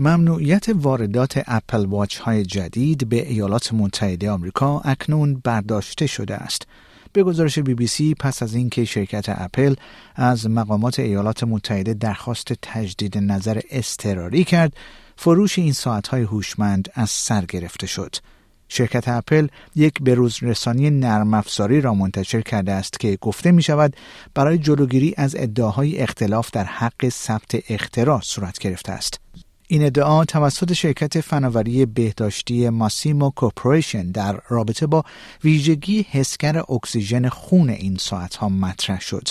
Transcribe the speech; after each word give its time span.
ممنوعیت 0.00 0.66
واردات 0.74 1.42
اپل 1.46 1.86
واچ 1.86 2.18
های 2.18 2.44
جدید 2.44 3.08
به 3.08 3.28
ایالات 3.28 3.72
متحده 3.72 4.30
آمریکا 4.30 4.80
اکنون 4.80 5.40
برداشته 5.44 6.06
شده 6.06 6.34
است. 6.34 6.66
به 7.12 7.22
گزارش 7.22 7.58
بی 7.58 7.74
بی 7.74 7.86
سی 7.86 8.14
پس 8.14 8.42
از 8.42 8.54
اینکه 8.54 8.84
شرکت 8.84 9.24
اپل 9.28 9.74
از 10.14 10.50
مقامات 10.50 11.00
ایالات 11.00 11.44
متحده 11.44 11.94
درخواست 11.94 12.52
تجدید 12.62 13.18
نظر 13.18 13.60
اضطراری 13.70 14.44
کرد، 14.44 14.72
فروش 15.16 15.58
این 15.58 15.72
ساعتهای 15.72 16.22
هوشمند 16.22 16.88
از 16.94 17.10
سر 17.10 17.44
گرفته 17.44 17.86
شد. 17.86 18.16
شرکت 18.68 19.08
اپل 19.08 19.46
یک 19.74 20.02
بروز 20.02 20.42
رسانی 20.42 20.90
نرم 20.90 21.34
افزاری 21.34 21.80
را 21.80 21.94
منتشر 21.94 22.40
کرده 22.40 22.72
است 22.72 23.00
که 23.00 23.18
گفته 23.20 23.52
می 23.52 23.62
شود 23.62 23.96
برای 24.34 24.58
جلوگیری 24.58 25.14
از 25.16 25.36
ادعاهای 25.38 25.98
اختلاف 25.98 26.50
در 26.50 26.64
حق 26.64 27.08
ثبت 27.08 27.58
اختراع 27.68 28.20
صورت 28.20 28.58
گرفته 28.58 28.92
است. 28.92 29.20
این 29.72 29.84
ادعا 29.84 30.24
توسط 30.24 30.72
شرکت 30.72 31.20
فناوری 31.20 31.86
بهداشتی 31.86 32.68
ماسیمو 32.68 33.30
کوپریشن 33.30 34.10
در 34.10 34.40
رابطه 34.48 34.86
با 34.86 35.04
ویژگی 35.44 36.06
حسگر 36.10 36.58
اکسیژن 36.72 37.28
خون 37.28 37.70
این 37.70 37.96
ساعت 38.00 38.36
ها 38.36 38.48
مطرح 38.48 39.00
شد. 39.00 39.28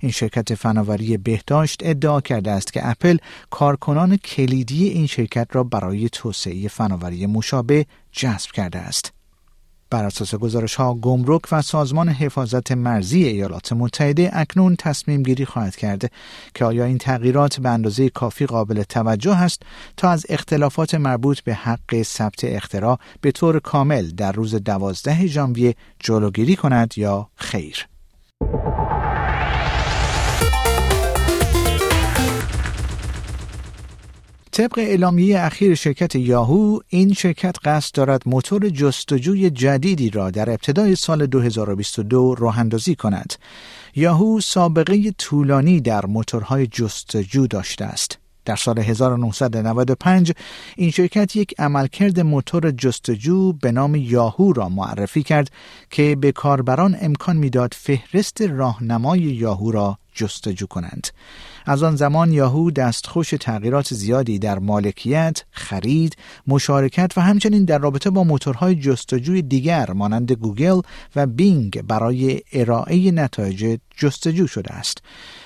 این 0.00 0.12
شرکت 0.12 0.54
فناوری 0.54 1.16
بهداشت 1.16 1.80
ادعا 1.84 2.20
کرده 2.20 2.50
است 2.50 2.72
که 2.72 2.88
اپل 2.88 3.16
کارکنان 3.50 4.16
کلیدی 4.16 4.88
این 4.88 5.06
شرکت 5.06 5.48
را 5.52 5.64
برای 5.64 6.08
توسعه 6.08 6.68
فناوری 6.68 7.26
مشابه 7.26 7.86
جذب 8.12 8.50
کرده 8.50 8.78
است. 8.78 9.21
بر 9.92 10.04
اساس 10.04 10.34
گزارش 10.34 10.74
ها 10.74 10.94
گمرک 10.94 11.42
و 11.52 11.62
سازمان 11.62 12.08
حفاظت 12.08 12.72
مرزی 12.72 13.24
ایالات 13.24 13.72
متحده 13.72 14.30
اکنون 14.32 14.76
تصمیم 14.76 15.22
گیری 15.22 15.44
خواهد 15.44 15.76
کرد 15.76 16.12
که 16.54 16.64
آیا 16.64 16.84
این 16.84 16.98
تغییرات 16.98 17.60
به 17.60 17.68
اندازه 17.68 18.08
کافی 18.08 18.46
قابل 18.46 18.82
توجه 18.82 19.36
است 19.36 19.62
تا 19.96 20.10
از 20.10 20.26
اختلافات 20.28 20.94
مربوط 20.94 21.40
به 21.40 21.54
حق 21.54 22.02
ثبت 22.02 22.44
اختراع 22.44 22.98
به 23.20 23.32
طور 23.32 23.60
کامل 23.60 24.10
در 24.10 24.32
روز 24.32 24.54
دوازده 24.54 25.26
ژانویه 25.26 25.74
جلوگیری 25.98 26.56
کند 26.56 26.98
یا 26.98 27.28
خیر. 27.36 27.91
طبق 34.52 34.78
اعلامیه 34.78 35.40
اخیر 35.40 35.74
شرکت 35.74 36.16
یاهو 36.16 36.78
این 36.88 37.12
شرکت 37.12 37.56
قصد 37.64 37.94
دارد 37.94 38.22
موتور 38.26 38.68
جستجوی 38.68 39.50
جدیدی 39.50 40.10
را 40.10 40.30
در 40.30 40.50
ابتدای 40.50 40.96
سال 40.96 41.26
2022 41.26 42.34
راه 42.34 42.58
اندازی 42.58 42.94
کند. 42.94 43.34
یاهو 43.94 44.40
سابقه 44.40 45.10
طولانی 45.18 45.80
در 45.80 46.06
موتورهای 46.06 46.66
جستجو 46.66 47.46
داشته 47.46 47.84
است. 47.84 48.18
در 48.44 48.56
سال 48.56 48.78
1995 48.78 50.32
این 50.76 50.90
شرکت 50.90 51.36
یک 51.36 51.54
عملکرد 51.58 52.20
موتور 52.20 52.70
جستجو 52.70 53.52
به 53.52 53.72
نام 53.72 53.94
یاهو 53.94 54.52
را 54.52 54.68
معرفی 54.68 55.22
کرد 55.22 55.50
که 55.90 56.16
به 56.20 56.32
کاربران 56.32 56.96
امکان 57.00 57.36
می‌داد 57.36 57.74
فهرست 57.76 58.42
راهنمای 58.42 59.20
یاهو 59.20 59.70
را 59.70 59.98
جستجو 60.14 60.66
کنند. 60.66 61.06
از 61.66 61.82
آن 61.82 61.96
زمان 61.96 62.32
یاهو 62.32 62.70
دستخوش 62.70 63.30
تغییرات 63.40 63.94
زیادی 63.94 64.38
در 64.38 64.58
مالکیت، 64.58 65.44
خرید، 65.50 66.16
مشارکت 66.46 67.12
و 67.16 67.20
همچنین 67.20 67.64
در 67.64 67.78
رابطه 67.78 68.10
با 68.10 68.24
موتورهای 68.24 68.74
جستجوی 68.74 69.42
دیگر 69.42 69.90
مانند 69.90 70.32
گوگل 70.32 70.80
و 71.16 71.26
بینگ 71.26 71.82
برای 71.82 72.40
ارائه 72.52 73.10
نتایج 73.10 73.78
جستجو 73.96 74.46
شده 74.46 74.72
است. 74.72 74.98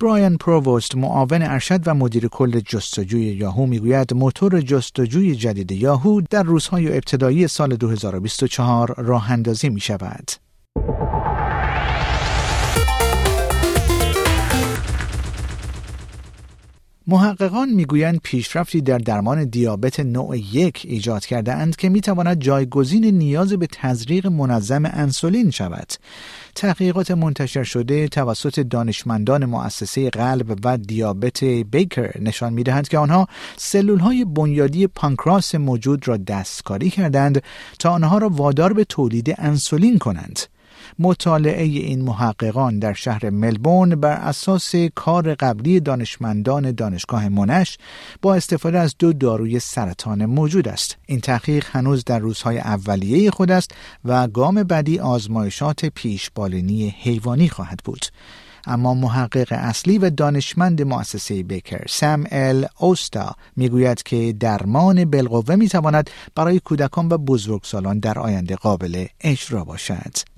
برایان 0.00 0.36
پرووست 0.36 0.96
معاون 0.96 1.42
ارشد 1.42 1.88
و 1.88 1.94
مدیر 1.94 2.28
کل 2.28 2.60
جستجوی 2.60 3.22
یاهو 3.22 3.66
می‌گوید 3.66 4.14
موتور 4.14 4.60
جستجوی 4.60 5.34
جدید 5.34 5.72
یاهو 5.72 6.20
در 6.30 6.42
روزهای 6.42 6.92
ابتدایی 6.92 7.48
سال 7.48 7.76
2024 7.76 8.94
راه 8.96 9.30
اندازی 9.30 9.68
می 9.68 9.80
شود. 9.80 10.47
محققان 17.10 17.68
می‌گویند 17.68 18.20
پیشرفتی 18.22 18.80
در 18.80 18.98
درمان 18.98 19.44
دیابت 19.44 20.00
نوع 20.00 20.38
یک 20.38 20.82
ایجاد 20.84 21.26
کرده 21.26 21.54
اند 21.54 21.76
که 21.76 21.88
می‌تواند 21.88 22.40
جایگزین 22.40 23.04
نیاز 23.04 23.52
به 23.52 23.66
تزریق 23.72 24.26
منظم 24.26 24.82
انسولین 24.84 25.50
شود. 25.50 25.92
تحقیقات 26.54 27.10
منتشر 27.10 27.62
شده 27.62 28.08
توسط 28.08 28.60
دانشمندان 28.60 29.44
مؤسسه 29.44 30.10
قلب 30.10 30.60
و 30.64 30.78
دیابت 30.78 31.44
بیکر 31.44 32.22
نشان 32.22 32.52
می‌دهند 32.52 32.88
که 32.88 32.98
آنها 32.98 33.28
سلول 33.56 33.98
های 33.98 34.24
بنیادی 34.24 34.86
پانکراس 34.86 35.54
موجود 35.54 36.08
را 36.08 36.16
دستکاری 36.16 36.90
کردند 36.90 37.42
تا 37.78 37.90
آنها 37.90 38.18
را 38.18 38.28
وادار 38.28 38.72
به 38.72 38.84
تولید 38.84 39.34
انسولین 39.38 39.98
کنند. 39.98 40.40
مطالعه 40.98 41.62
این 41.62 42.02
محققان 42.02 42.78
در 42.78 42.92
شهر 42.92 43.30
ملبورن 43.30 43.94
بر 43.94 44.12
اساس 44.12 44.74
کار 44.94 45.34
قبلی 45.34 45.80
دانشمندان 45.80 46.72
دانشگاه 46.72 47.28
منش 47.28 47.78
با 48.22 48.34
استفاده 48.34 48.78
از 48.78 48.94
دو 48.98 49.12
داروی 49.12 49.60
سرطان 49.60 50.26
موجود 50.26 50.68
است. 50.68 50.96
این 51.06 51.20
تحقیق 51.20 51.66
هنوز 51.72 52.04
در 52.04 52.18
روزهای 52.18 52.58
اولیه 52.58 53.30
خود 53.30 53.50
است 53.50 53.70
و 54.04 54.28
گام 54.28 54.62
بعدی 54.62 54.98
آزمایشات 54.98 55.86
پیشبالینی 55.86 56.94
حیوانی 56.98 57.48
خواهد 57.48 57.80
بود. 57.84 58.06
اما 58.66 58.94
محقق 58.94 59.48
اصلی 59.50 59.98
و 59.98 60.10
دانشمند 60.10 60.82
مؤسسه 60.82 61.42
بیکر 61.42 61.84
سم 61.88 62.24
ال 62.30 62.66
اوستا 62.78 63.34
می‌گوید 63.56 64.02
که 64.02 64.34
درمان 64.40 65.04
بالقوه 65.04 65.54
می‌تواند 65.54 66.10
برای 66.34 66.60
کودکان 66.60 67.08
و 67.08 67.18
بزرگسالان 67.18 67.98
در 67.98 68.18
آینده 68.18 68.56
قابل 68.56 69.06
اجرا 69.20 69.64
باشد. 69.64 70.37